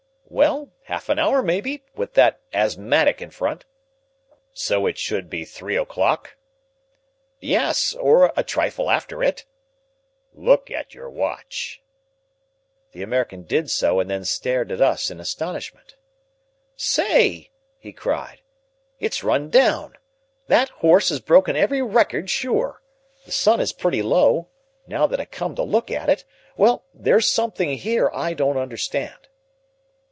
[0.33, 3.65] "Well, half an hour, maybe, with that asthmatic in front."
[4.53, 6.37] "So it should be three o'clock?"
[7.41, 9.43] "Yes, or a trifle after it."
[10.33, 11.83] "Look at your watch."
[12.93, 15.95] The American did so and then stared at us in astonishment.
[16.77, 18.39] "Say!" he cried.
[19.01, 19.97] "It's run down.
[20.47, 22.81] That horse has broken every record, sure.
[23.25, 24.47] The sun is pretty low,
[24.87, 26.23] now that I come to look at it.
[26.55, 29.17] Well, there's something here I don't understand."